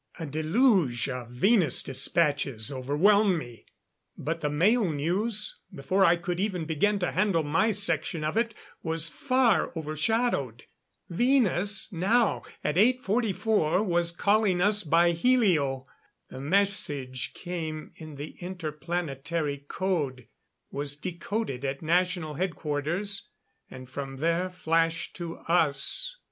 A 0.17 0.25
deluge 0.25 1.07
of 1.09 1.29
Venus 1.29 1.83
despatches 1.83 2.71
overwhelmed 2.71 3.37
me. 3.37 3.67
But 4.17 4.41
the 4.41 4.49
mail 4.49 4.89
news, 4.91 5.59
before 5.71 6.03
I 6.03 6.15
could 6.15 6.39
even 6.39 6.65
begin 6.65 6.97
to 6.97 7.11
handle 7.11 7.43
my 7.43 7.69
section 7.69 8.23
of 8.23 8.35
it, 8.35 8.55
was 8.81 9.09
far 9.09 9.71
overshadowed. 9.75 10.63
Venus, 11.07 11.87
now 11.93 12.41
at 12.63 12.77
8:44 12.77 13.85
was 13.85 14.09
calling 14.11 14.59
us 14.59 14.81
by 14.81 15.11
helio. 15.11 15.85
The 16.31 16.41
message 16.41 17.35
came 17.35 17.91
in 17.95 18.15
the 18.15 18.33
inter 18.39 18.71
planetary 18.71 19.59
code, 19.67 20.27
was 20.71 20.95
decoded 20.95 21.63
at 21.63 21.83
National 21.83 22.33
Headquarters, 22.33 23.27
and 23.69 23.87
from 23.87 24.17
there 24.17 24.49
flashed 24.49 25.15
to 25.17 25.37
us. 25.47 26.15